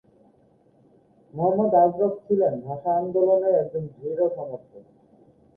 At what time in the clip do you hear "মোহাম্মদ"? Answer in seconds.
1.33-1.71